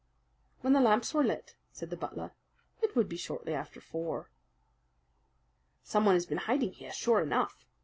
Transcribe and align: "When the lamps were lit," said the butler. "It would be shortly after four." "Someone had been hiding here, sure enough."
"When 0.61 0.73
the 0.73 0.81
lamps 0.81 1.13
were 1.13 1.23
lit," 1.23 1.57
said 1.71 1.91
the 1.91 1.95
butler. 1.95 2.31
"It 2.81 2.95
would 2.95 3.07
be 3.07 3.17
shortly 3.17 3.53
after 3.53 3.79
four." 3.79 4.31
"Someone 5.83 6.15
had 6.15 6.27
been 6.27 6.37
hiding 6.39 6.73
here, 6.73 6.91
sure 6.91 7.21
enough." 7.21 7.67